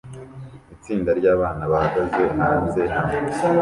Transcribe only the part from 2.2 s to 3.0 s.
hanze